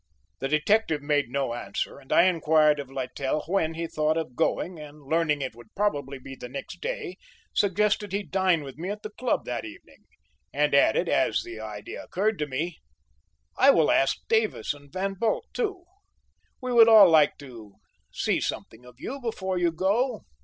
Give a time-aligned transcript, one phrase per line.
[0.39, 4.79] The detective made no answer, and I inquired of Littell when he thought of going
[4.79, 7.17] and learning it would probably be the next day,
[7.53, 10.05] suggested he dine with me at the club that evening,
[10.51, 12.79] and added, as the idea occurred to me:
[13.55, 15.83] "I will ask Davis and Van Bult too.
[16.59, 17.75] We would all like to
[18.11, 20.21] see something of you before you go."